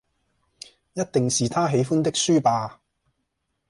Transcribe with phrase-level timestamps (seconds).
[0.93, 2.81] 一定是他喜歡的書吧！